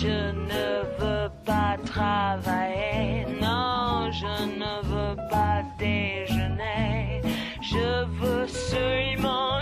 Je 0.00 0.06
ne 0.06 0.84
veux 1.00 1.28
pas 1.44 1.76
travailler, 1.84 3.26
non, 3.40 4.12
je 4.12 4.44
ne 4.46 4.82
veux 4.86 5.16
pas 5.28 5.64
déjeuner. 5.76 7.20
Je 7.60 8.04
veux 8.04 8.46
seulement 8.46 9.58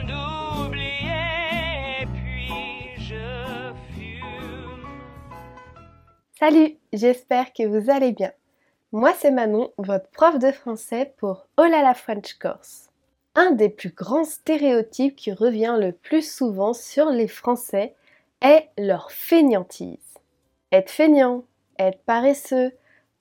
oublier, 0.66 2.06
puis 2.12 2.52
je 2.98 3.72
fume. 3.94 4.84
Salut, 6.38 6.76
j'espère 6.92 7.54
que 7.54 7.66
vous 7.66 7.90
allez 7.90 8.12
bien. 8.12 8.32
Moi 8.92 9.14
c'est 9.18 9.30
Manon, 9.30 9.72
votre 9.78 10.10
prof 10.10 10.38
de 10.38 10.52
français 10.52 11.14
pour 11.16 11.46
Oh 11.56 11.64
la 11.64 11.94
French 11.94 12.34
Course. 12.34 12.90
Un 13.36 13.52
des 13.52 13.70
plus 13.70 13.88
grands 13.88 14.24
stéréotypes 14.24 15.16
qui 15.16 15.32
revient 15.32 15.78
le 15.80 15.92
plus 15.92 16.30
souvent 16.30 16.74
sur 16.74 17.08
les 17.08 17.28
Français 17.28 17.94
est 18.42 18.68
leur 18.76 19.10
fainéantise. 19.10 20.05
Être 20.72 20.90
feignant, 20.90 21.44
être 21.78 22.00
paresseux, 22.04 22.72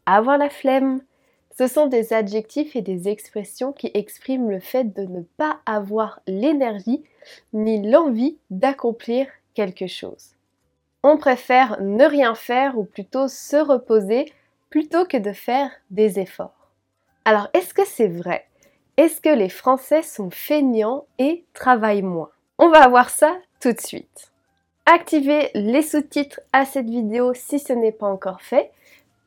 avoir 0.06 0.38
la 0.38 0.50
flemme, 0.50 1.02
ce 1.58 1.68
sont 1.68 1.88
des 1.88 2.12
adjectifs 2.12 2.76
et 2.76 2.82
des 2.82 3.08
expressions 3.08 3.72
qui 3.72 3.90
expriment 3.94 4.50
le 4.50 4.60
fait 4.60 4.94
de 4.94 5.04
ne 5.04 5.22
pas 5.22 5.60
avoir 5.66 6.20
l'énergie 6.28 7.04
ni 7.54 7.88
l'envie 7.88 8.38
d'accomplir 8.50 9.28
quelque 9.54 9.88
chose. 9.88 10.32
On 11.04 11.18
préfère 11.18 11.82
ne 11.82 12.04
rien 12.04 12.36
faire 12.36 12.78
ou 12.78 12.84
plutôt 12.84 13.28
se 13.28 13.56
reposer 13.56 14.34
plutôt 14.70 15.06
que 15.06 15.18
de 15.18 15.32
faire 15.32 15.72
des 15.92 16.20
efforts. 16.20 16.72
Alors 17.24 17.48
est-ce 17.54 17.74
que 17.74 17.86
c'est 17.86 18.08
vrai? 18.08 18.46
Est-ce 18.98 19.22
que 19.22 19.30
les 19.30 19.50
Français 19.50 20.02
sont 20.02 20.30
feignants 20.30 21.06
et 21.20 21.46
travaillent 21.54 22.02
moins? 22.02 22.32
On 22.58 22.70
va 22.70 22.88
voir 22.88 23.10
ça 23.10 23.38
tout 23.62 23.72
de 23.72 23.80
suite. 23.80 24.32
Activez 24.88 25.50
les 25.56 25.82
sous-titres 25.82 26.42
à 26.54 26.64
cette 26.64 26.88
vidéo 26.88 27.34
si 27.34 27.58
ce 27.58 27.74
n'est 27.74 27.92
pas 27.92 28.06
encore 28.06 28.44
fait. 28.44 28.70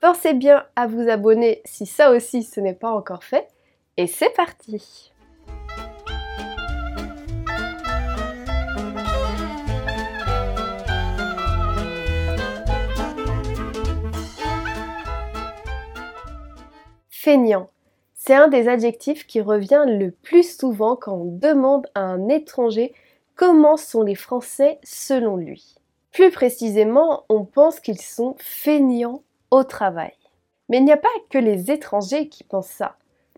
Pensez 0.01 0.33
bien 0.33 0.65
à 0.77 0.87
vous 0.87 1.09
abonner 1.09 1.63
si 1.65 1.85
ça 1.85 2.13
aussi 2.13 2.45
ce 2.45 2.61
n'est 2.61 2.75
pas 2.75 2.93
encore 2.93 3.25
fait. 3.25 3.49
Et 3.97 4.07
c'est 4.07 4.31
parti 4.31 5.11
Feignant. 17.11 17.69
C'est 18.15 18.35
un 18.35 18.47
des 18.47 18.69
adjectifs 18.69 19.27
qui 19.27 19.41
revient 19.41 19.85
le 19.89 20.13
plus 20.13 20.57
souvent 20.57 20.95
quand 20.95 21.17
on 21.17 21.25
demande 21.25 21.89
à 21.97 22.03
un 22.03 22.29
étranger 22.29 22.95
comment 23.39 23.77
sont 23.77 24.03
les 24.03 24.17
Français 24.17 24.79
selon 24.83 25.37
lui. 25.37 25.77
Plus 26.13 26.31
précisément, 26.31 27.25
on 27.31 27.45
pense 27.45 27.81
qu'ils 27.81 28.01
sont 28.01 28.35
feignants 28.39 29.23
au 29.51 29.63
travail. 29.65 30.13
Mais 30.69 30.79
il 30.79 30.85
n'y 30.85 30.93
a 30.93 30.99
pas 30.99 31.09
que 31.31 31.39
les 31.39 31.71
étrangers 31.71 32.29
qui 32.29 32.45
pensent 32.45 32.67
ça. 32.67 32.97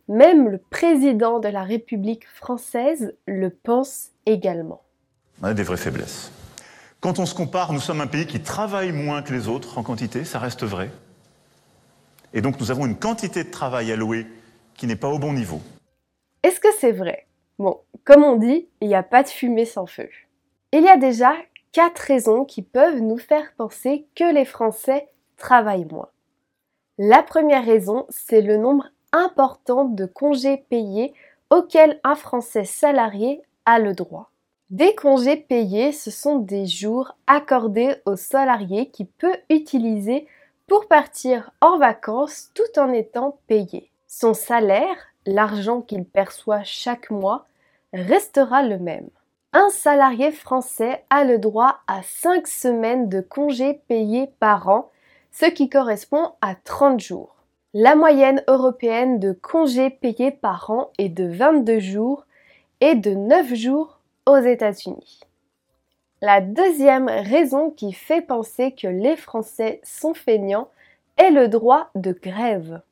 Même 0.09 0.49
le 0.49 0.59
président 0.59 1.39
de 1.39 1.49
la 1.49 1.63
République 1.63 2.27
française 2.27 3.15
le 3.27 3.51
pense 3.51 4.09
également. 4.27 4.83
On 5.43 5.47
a 5.47 5.55
des 5.55 5.63
vraies 5.63 5.77
faiblesses. 5.77 6.33
Quand 7.01 7.19
on 7.19 7.27
se 7.27 7.35
compare, 7.35 7.73
nous 7.73 7.81
sommes 7.81 8.01
un 8.01 8.07
pays 8.07 8.27
qui 8.27 8.41
travaille 8.41 8.93
moins 8.93 9.23
que 9.23 9.33
les 9.33 9.49
autres 9.49 9.79
en 9.79 9.83
quantité, 9.83 10.25
ça 10.25 10.39
reste 10.39 10.65
vrai. 10.65 10.91
Et 12.33 12.41
donc 12.41 12.59
nous 12.59 12.71
avons 12.71 12.87
une 12.87 12.97
quantité 12.97 13.45
de 13.45 13.51
travail 13.51 13.93
allouée 13.93 14.27
qui 14.75 14.87
n'est 14.87 14.97
pas 14.97 15.09
au 15.09 15.19
bon 15.19 15.35
niveau. 15.35 15.61
Est-ce 16.43 16.59
que 16.59 16.69
c'est 16.81 16.93
vrai 16.93 17.27
Bon, 17.61 17.79
comme 18.07 18.25
on 18.25 18.37
dit, 18.37 18.71
il 18.81 18.89
n'y 18.89 18.95
a 18.95 19.03
pas 19.03 19.23
de 19.23 19.29
fumée 19.29 19.67
sans 19.67 19.85
feu. 19.85 20.09
Il 20.73 20.83
y 20.83 20.89
a 20.89 20.97
déjà 20.97 21.35
quatre 21.73 21.99
raisons 21.99 22.47
qui 22.47 22.63
peuvent 22.63 23.03
nous 23.03 23.19
faire 23.19 23.53
penser 23.59 24.07
que 24.15 24.25
les 24.33 24.47
Français 24.47 25.09
travaillent 25.37 25.85
moins. 25.85 26.09
La 26.97 27.23
première 27.23 27.67
raison, 27.67 28.07
c'est 28.09 28.41
le 28.41 28.57
nombre 28.57 28.87
important 29.13 29.85
de 29.85 30.07
congés 30.07 30.65
payés 30.71 31.13
auxquels 31.51 32.01
un 32.03 32.15
Français 32.15 32.65
salarié 32.65 33.43
a 33.67 33.79
le 33.79 33.93
droit. 33.93 34.31
Des 34.71 34.95
congés 34.95 35.37
payés, 35.37 35.93
ce 35.93 36.11
sont 36.11 36.39
des 36.39 36.65
jours 36.65 37.15
accordés 37.27 37.95
au 38.07 38.17
salarié 38.17 38.89
qui 38.89 39.05
peut 39.05 39.37
utiliser 39.51 40.27
pour 40.67 40.89
partir 40.89 41.51
en 41.61 41.77
vacances 41.77 42.53
tout 42.55 42.79
en 42.81 42.91
étant 42.95 43.39
payé. 43.49 43.91
Son 44.07 44.33
salaire, 44.33 44.97
l'argent 45.27 45.83
qu'il 45.83 46.07
perçoit 46.07 46.63
chaque 46.63 47.11
mois, 47.11 47.47
restera 47.93 48.63
le 48.63 48.79
même. 48.79 49.09
Un 49.53 49.69
salarié 49.71 50.31
français 50.31 51.05
a 51.11 51.25
le 51.25 51.39
droit 51.39 51.81
à 51.89 52.03
5 52.03 52.47
semaines 52.47 53.09
de 53.09 53.21
congés 53.21 53.83
payés 53.89 54.29
par 54.39 54.69
an, 54.69 54.91
ce 55.33 55.47
qui 55.47 55.69
correspond 55.69 56.33
à 56.41 56.55
30 56.55 57.01
jours. 57.01 57.37
La 57.75 57.95
moyenne 57.95 58.43
européenne 58.49 59.19
de 59.19 59.33
congés 59.33 59.91
payés 59.91 60.31
par 60.31 60.71
an 60.71 60.91
est 60.99 61.09
de 61.09 61.25
22 61.25 61.81
jours 61.81 62.27
et 62.81 62.95
de 62.95 63.11
9 63.11 63.55
jours 63.55 64.01
aux 64.27 64.39
États-Unis. 64.39 65.21
La 66.23 66.41
deuxième 66.41 67.09
raison 67.09 67.71
qui 67.71 67.93
fait 67.93 68.21
penser 68.21 68.73
que 68.73 68.87
les 68.87 69.17
Français 69.17 69.81
sont 69.83 70.15
feignants 70.15 70.69
est 71.17 71.31
le 71.31 71.49
droit 71.49 71.91
de 71.95 72.13
grève. 72.13 72.83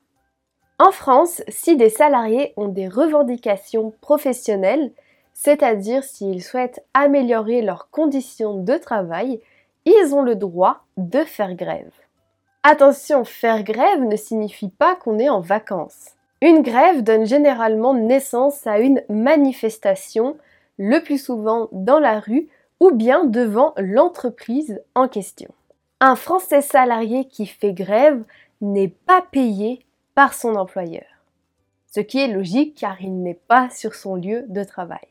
En 0.78 0.92
France, 0.92 1.42
si 1.48 1.76
des 1.76 1.90
salariés 1.90 2.52
ont 2.56 2.68
des 2.68 2.86
revendications 2.86 3.92
professionnelles, 4.00 4.92
c'est-à-dire 5.34 6.04
s'ils 6.04 6.42
souhaitent 6.42 6.84
améliorer 6.94 7.62
leurs 7.62 7.90
conditions 7.90 8.62
de 8.62 8.76
travail, 8.76 9.40
ils 9.86 10.14
ont 10.14 10.22
le 10.22 10.36
droit 10.36 10.84
de 10.96 11.24
faire 11.24 11.54
grève. 11.54 11.90
Attention, 12.62 13.24
faire 13.24 13.64
grève 13.64 14.02
ne 14.02 14.16
signifie 14.16 14.68
pas 14.68 14.94
qu'on 14.94 15.18
est 15.18 15.28
en 15.28 15.40
vacances. 15.40 16.12
Une 16.42 16.62
grève 16.62 17.02
donne 17.02 17.26
généralement 17.26 17.94
naissance 17.94 18.66
à 18.66 18.78
une 18.78 19.02
manifestation, 19.08 20.36
le 20.78 21.00
plus 21.00 21.18
souvent 21.18 21.68
dans 21.72 21.98
la 21.98 22.20
rue 22.20 22.48
ou 22.78 22.92
bien 22.92 23.24
devant 23.24 23.74
l'entreprise 23.78 24.80
en 24.94 25.08
question. 25.08 25.48
Un 26.00 26.14
Français 26.14 26.60
salarié 26.60 27.24
qui 27.24 27.46
fait 27.46 27.72
grève 27.72 28.22
n'est 28.60 28.92
pas 29.06 29.24
payé 29.32 29.84
son 30.26 30.56
employeur. 30.56 31.06
Ce 31.86 32.00
qui 32.00 32.18
est 32.18 32.28
logique 32.28 32.76
car 32.78 33.00
il 33.00 33.22
n'est 33.22 33.40
pas 33.48 33.70
sur 33.70 33.94
son 33.94 34.16
lieu 34.16 34.44
de 34.48 34.64
travail. 34.64 35.06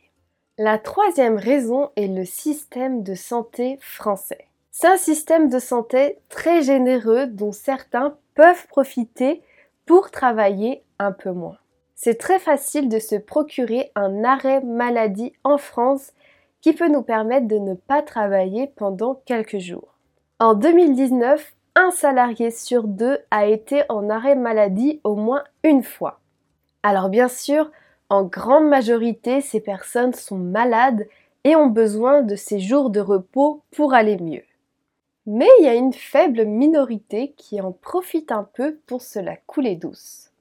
La 0.57 0.77
troisième 0.77 1.37
raison 1.37 1.91
est 1.95 2.07
le 2.07 2.25
système 2.25 3.03
de 3.03 3.13
santé 3.13 3.77
français. 3.79 4.47
C'est 4.71 4.87
un 4.87 4.97
système 4.97 5.49
de 5.49 5.59
santé 5.59 6.19
très 6.29 6.61
généreux 6.61 7.27
dont 7.27 7.51
certains 7.51 8.17
peuvent 8.35 8.67
profiter 8.67 9.41
pour 9.85 10.11
travailler 10.11 10.83
un 10.99 11.11
peu 11.11 11.31
moins. 11.31 11.57
C'est 11.95 12.19
très 12.19 12.37
facile 12.37 12.89
de 12.89 12.99
se 12.99 13.15
procurer 13.15 13.91
un 13.95 14.23
arrêt 14.23 14.61
maladie 14.61 15.33
en 15.43 15.57
France 15.57 16.11
qui 16.61 16.73
peut 16.73 16.89
nous 16.89 17.01
permettre 17.01 17.47
de 17.47 17.57
ne 17.57 17.73
pas 17.73 18.01
travailler 18.01 18.67
pendant 18.75 19.15
quelques 19.25 19.57
jours. 19.57 19.95
En 20.39 20.53
2019, 20.53 21.55
un 21.77 21.91
salarié 21.91 22.49
sur 22.49 22.87
deux 22.87 23.19
a 23.29 23.45
été 23.45 23.83
en 23.87 24.09
arrêt 24.09 24.35
maladie 24.35 24.99
au 25.03 25.15
moins 25.15 25.43
une 25.63 25.83
fois. 25.83 26.19
Alors 26.81 27.09
bien 27.09 27.27
sûr, 27.27 27.69
en 28.09 28.23
grande 28.23 28.67
majorité, 28.67 29.41
ces 29.41 29.59
personnes 29.59 30.13
sont 30.15 30.39
malades 30.39 31.07
et 31.43 31.55
ont 31.55 31.67
besoin 31.67 32.23
de 32.23 32.35
ces 32.35 32.59
jours 32.59 32.89
de 32.89 32.99
repos 32.99 33.61
pour 33.75 33.93
aller 33.93 34.17
mieux. 34.17 34.43
Mais 35.27 35.47
il 35.59 35.65
y 35.65 35.67
a 35.67 35.75
une 35.75 35.93
faible 35.93 36.45
minorité 36.45 37.33
qui 37.37 37.61
en 37.61 37.73
profite 37.73 38.31
un 38.31 38.43
peu 38.43 38.79
pour 38.87 39.03
se 39.03 39.19
la 39.19 39.35
couler 39.35 39.75
douce. 39.75 40.31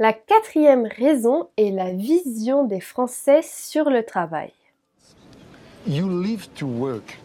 La 0.00 0.12
quatrième 0.12 0.86
raison 0.86 1.48
est 1.56 1.70
la 1.70 1.92
vision 1.92 2.64
des 2.64 2.80
Français 2.80 3.42
sur 3.42 3.88
le 3.88 4.02
travail. 4.02 4.52
You 5.86 6.08
live 6.08 6.48
to 6.56 6.66
work. 6.66 7.20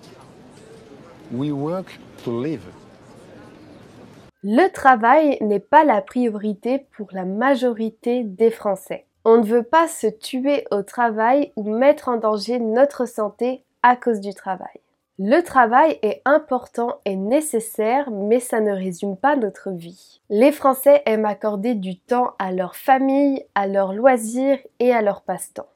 We 1.31 1.52
work 1.52 1.88
to 2.24 2.44
live. 2.44 2.62
Le 4.41 4.72
travail 4.72 5.38
n'est 5.41 5.59
pas 5.59 5.84
la 5.84 6.02
priorité 6.02 6.88
pour 6.96 7.09
la 7.12 7.26
majorité 7.26 8.24
des 8.24 8.52
Français. 8.52 9.06
On 9.26 9.38
ne 9.38 9.44
veut 9.44 9.64
pas 9.64 9.90
se 9.90 10.08
tuer 10.08 10.66
au 10.72 10.82
travail 10.82 11.52
ou 11.58 11.70
mettre 11.70 12.08
en 12.08 12.16
danger 12.16 12.58
notre 12.58 13.06
santé 13.06 13.66
à 13.84 13.97
cause 13.97 14.22
du 14.22 14.34
travail. 14.34 14.80
Le 15.18 15.41
travail 15.41 16.00
est 16.03 16.22
important 16.24 17.02
et 17.03 17.18
nécessaire, 17.18 18.12
mais 18.12 18.40
ça 18.40 18.62
ne 18.62 18.72
résume 18.72 19.18
pas 19.18 19.36
notre 19.36 19.72
vie. 19.72 20.22
Les 20.30 20.53
Français 20.53 21.03
aiment 21.06 21.26
accorder 21.26 21.76
du 21.76 22.00
temps 22.00 22.35
à 22.40 22.53
leur 22.53 22.78
famille, 22.78 23.44
à 23.56 23.68
leurs 23.68 23.92
loisirs 23.92 24.59
et 24.80 24.94
à 24.94 25.02
leur 25.02 25.24
passe-temps. 25.24 25.68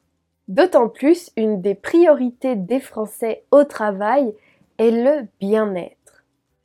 D'autant 0.47 0.87
plus, 0.87 1.31
une 1.35 1.59
des 1.59 1.75
priorités 1.75 2.55
des 2.55 2.79
Français 2.79 3.43
au 3.51 3.65
travail 3.65 4.33
est 4.77 4.91
le 4.91 5.27
bien-être. 5.41 6.02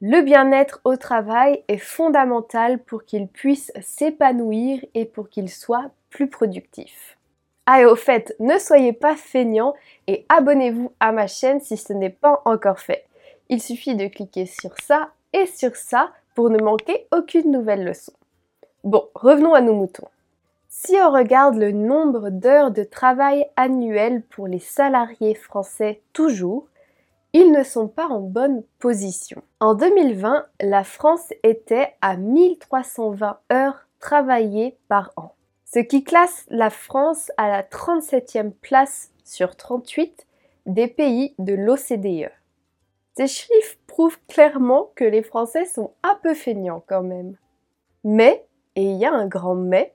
Le 0.00 0.20
bien-être 0.22 0.80
au 0.84 0.96
travail 0.96 1.64
est 1.66 1.78
fondamental 1.78 2.78
pour 2.78 3.04
qu'ils 3.04 3.26
puissent 3.26 3.72
s'épanouir 3.80 4.84
et 4.94 5.04
pour 5.04 5.28
qu'ils 5.28 5.50
soient 5.50 5.90
plus 6.08 6.28
productifs. 6.28 7.18
Ah 7.66 7.82
et 7.82 7.84
au 7.84 7.96
fait, 7.96 8.36
ne 8.38 8.58
soyez 8.58 8.92
pas 8.92 9.16
feignants 9.16 9.74
et 10.06 10.24
abonnez-vous 10.28 10.92
à 11.00 11.10
ma 11.10 11.26
chaîne 11.26 11.60
si 11.60 11.76
ce 11.76 11.92
n'est 11.92 12.10
pas 12.10 12.40
encore 12.44 12.78
fait. 12.78 13.06
Il 13.48 13.60
suffit 13.60 13.96
de 13.96 14.06
cliquer 14.06 14.46
sur 14.46 14.70
ça 14.80 15.10
et 15.32 15.46
sur 15.46 15.74
ça 15.74 16.12
pour 16.36 16.48
ne 16.48 16.62
manquer 16.62 17.08
aucune 17.12 17.50
nouvelle 17.50 17.84
leçon. 17.84 18.12
Bon, 18.84 19.08
revenons 19.16 19.54
à 19.54 19.60
nos 19.60 19.74
moutons. 19.74 20.08
Si 20.68 20.94
on 20.94 21.10
regarde 21.10 21.56
le 21.56 21.72
nombre 21.72 22.30
d'heures 22.30 22.70
de 22.70 22.84
travail 22.84 23.46
annuel 23.56 24.22
pour 24.22 24.46
les 24.46 24.60
salariés 24.60 25.34
français 25.34 26.00
toujours, 26.12 26.68
ils 27.32 27.52
ne 27.52 27.62
sont 27.62 27.88
pas 27.88 28.06
en 28.06 28.20
bonne 28.20 28.62
position. 28.78 29.42
En 29.60 29.74
2020, 29.74 30.46
la 30.60 30.84
France 30.84 31.32
était 31.42 31.94
à 32.00 32.16
1320 32.16 33.38
heures 33.52 33.86
travaillées 34.00 34.78
par 34.88 35.12
an, 35.16 35.34
ce 35.64 35.80
qui 35.80 36.04
classe 36.04 36.46
la 36.48 36.70
France 36.70 37.30
à 37.36 37.48
la 37.48 37.62
37e 37.62 38.52
place 38.52 39.10
sur 39.24 39.56
38 39.56 40.26
des 40.66 40.88
pays 40.88 41.34
de 41.38 41.54
l'OCDE. 41.54 42.30
Ces 43.16 43.26
chiffres 43.26 43.76
prouvent 43.86 44.18
clairement 44.28 44.90
que 44.94 45.04
les 45.04 45.22
Français 45.22 45.64
sont 45.64 45.92
un 46.02 46.14
peu 46.22 46.34
feignants 46.34 46.84
quand 46.86 47.02
même. 47.02 47.36
Mais, 48.04 48.46
et 48.76 48.84
il 48.84 48.96
y 48.96 49.04
a 49.04 49.12
un 49.12 49.26
grand 49.26 49.56
mais, 49.56 49.94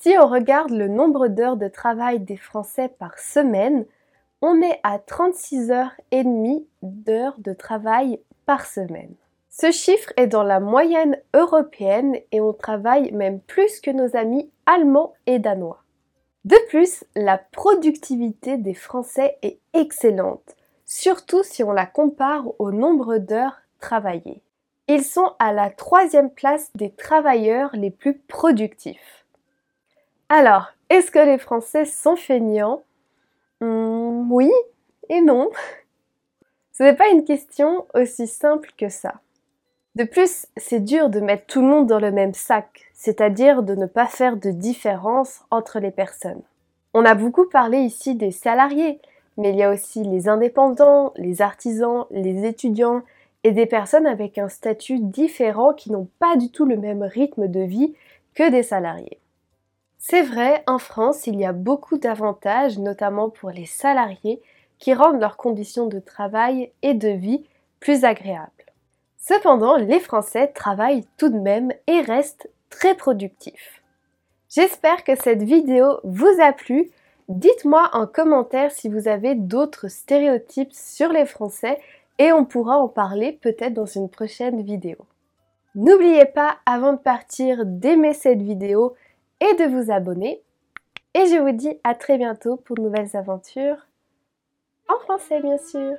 si 0.00 0.14
on 0.20 0.26
regarde 0.26 0.70
le 0.70 0.88
nombre 0.88 1.28
d'heures 1.28 1.56
de 1.56 1.68
travail 1.68 2.20
des 2.20 2.36
Français 2.36 2.88
par 2.88 3.18
semaine, 3.18 3.86
on 4.42 4.60
est 4.60 4.80
à 4.82 4.98
36 4.98 5.70
heures 5.70 5.92
et 6.10 6.24
demie 6.24 6.66
d'heures 6.82 7.36
de 7.38 7.54
travail 7.54 8.20
par 8.44 8.66
semaine. 8.66 9.14
Ce 9.48 9.70
chiffre 9.70 10.12
est 10.16 10.26
dans 10.26 10.42
la 10.42 10.58
moyenne 10.58 11.16
européenne 11.32 12.16
et 12.32 12.40
on 12.40 12.52
travaille 12.52 13.12
même 13.12 13.40
plus 13.40 13.80
que 13.80 13.90
nos 13.90 14.16
amis 14.16 14.50
allemands 14.66 15.14
et 15.26 15.38
danois. 15.38 15.82
De 16.44 16.56
plus, 16.68 17.04
la 17.14 17.38
productivité 17.38 18.56
des 18.56 18.74
Français 18.74 19.38
est 19.42 19.60
excellente, 19.74 20.56
surtout 20.86 21.44
si 21.44 21.62
on 21.62 21.70
la 21.70 21.86
compare 21.86 22.44
au 22.58 22.72
nombre 22.72 23.18
d'heures 23.18 23.60
travaillées. 23.78 24.42
Ils 24.88 25.04
sont 25.04 25.34
à 25.38 25.52
la 25.52 25.70
troisième 25.70 26.30
place 26.30 26.70
des 26.74 26.90
travailleurs 26.90 27.70
les 27.74 27.90
plus 27.90 28.18
productifs. 28.18 29.24
Alors, 30.28 30.72
est-ce 30.90 31.12
que 31.12 31.20
les 31.20 31.38
Français 31.38 31.84
sont 31.84 32.16
feignants? 32.16 32.82
Hmm, 33.62 34.26
oui 34.32 34.50
et 35.08 35.20
non. 35.20 35.48
Ce 36.72 36.82
n'est 36.82 36.96
pas 36.96 37.10
une 37.10 37.22
question 37.22 37.86
aussi 37.94 38.26
simple 38.26 38.70
que 38.76 38.88
ça. 38.88 39.20
De 39.94 40.02
plus, 40.02 40.46
c'est 40.56 40.80
dur 40.80 41.10
de 41.10 41.20
mettre 41.20 41.46
tout 41.46 41.60
le 41.60 41.68
monde 41.68 41.86
dans 41.86 42.00
le 42.00 42.10
même 42.10 42.34
sac, 42.34 42.90
c'est-à-dire 42.92 43.62
de 43.62 43.76
ne 43.76 43.86
pas 43.86 44.06
faire 44.06 44.36
de 44.36 44.50
différence 44.50 45.42
entre 45.52 45.78
les 45.78 45.92
personnes. 45.92 46.42
On 46.92 47.04
a 47.04 47.14
beaucoup 47.14 47.48
parlé 47.48 47.78
ici 47.78 48.16
des 48.16 48.32
salariés, 48.32 48.98
mais 49.36 49.50
il 49.50 49.56
y 49.56 49.62
a 49.62 49.70
aussi 49.70 50.02
les 50.02 50.28
indépendants, 50.28 51.12
les 51.14 51.40
artisans, 51.40 52.06
les 52.10 52.44
étudiants 52.44 53.02
et 53.44 53.52
des 53.52 53.66
personnes 53.66 54.08
avec 54.08 54.38
un 54.38 54.48
statut 54.48 54.98
différent 54.98 55.72
qui 55.72 55.92
n'ont 55.92 56.08
pas 56.18 56.36
du 56.36 56.50
tout 56.50 56.64
le 56.64 56.76
même 56.76 57.04
rythme 57.04 57.46
de 57.46 57.60
vie 57.60 57.94
que 58.34 58.50
des 58.50 58.64
salariés. 58.64 59.21
C'est 60.04 60.22
vrai, 60.22 60.64
en 60.66 60.78
France, 60.78 61.28
il 61.28 61.38
y 61.38 61.44
a 61.44 61.52
beaucoup 61.52 61.96
d'avantages, 61.96 62.76
notamment 62.76 63.30
pour 63.30 63.50
les 63.50 63.66
salariés, 63.66 64.42
qui 64.80 64.94
rendent 64.94 65.20
leurs 65.20 65.36
conditions 65.36 65.86
de 65.86 66.00
travail 66.00 66.72
et 66.82 66.94
de 66.94 67.10
vie 67.10 67.44
plus 67.78 68.02
agréables. 68.02 68.50
Cependant, 69.16 69.76
les 69.76 70.00
Français 70.00 70.48
travaillent 70.48 71.06
tout 71.18 71.28
de 71.28 71.38
même 71.38 71.72
et 71.86 72.00
restent 72.00 72.50
très 72.68 72.96
productifs. 72.96 73.80
J'espère 74.50 75.04
que 75.04 75.14
cette 75.14 75.44
vidéo 75.44 76.00
vous 76.02 76.34
a 76.42 76.52
plu. 76.52 76.90
Dites-moi 77.28 77.88
en 77.92 78.08
commentaire 78.08 78.72
si 78.72 78.88
vous 78.88 79.06
avez 79.06 79.36
d'autres 79.36 79.86
stéréotypes 79.86 80.72
sur 80.72 81.12
les 81.12 81.26
Français 81.26 81.78
et 82.18 82.32
on 82.32 82.44
pourra 82.44 82.76
en 82.76 82.88
parler 82.88 83.38
peut-être 83.40 83.74
dans 83.74 83.86
une 83.86 84.08
prochaine 84.08 84.62
vidéo. 84.62 84.96
N'oubliez 85.76 86.24
pas, 86.24 86.56
avant 86.66 86.92
de 86.92 86.98
partir, 86.98 87.64
d'aimer 87.64 88.14
cette 88.14 88.42
vidéo 88.42 88.96
et 89.42 89.54
de 89.54 89.64
vous 89.64 89.90
abonner. 89.90 90.40
Et 91.14 91.26
je 91.26 91.36
vous 91.36 91.52
dis 91.52 91.78
à 91.84 91.94
très 91.94 92.16
bientôt 92.16 92.56
pour 92.56 92.76
de 92.76 92.82
nouvelles 92.82 93.16
aventures 93.16 93.86
en 94.88 94.98
français 95.00 95.40
bien 95.40 95.58
sûr. 95.58 95.96